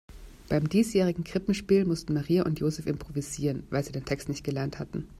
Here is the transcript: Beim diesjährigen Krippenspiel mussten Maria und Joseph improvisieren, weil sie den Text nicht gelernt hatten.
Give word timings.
Beim 0.49 0.67
diesjährigen 0.67 1.23
Krippenspiel 1.23 1.85
mussten 1.85 2.15
Maria 2.15 2.41
und 2.43 2.59
Joseph 2.59 2.87
improvisieren, 2.87 3.67
weil 3.69 3.83
sie 3.83 3.91
den 3.91 4.03
Text 4.03 4.29
nicht 4.29 4.43
gelernt 4.43 4.79
hatten. 4.79 5.07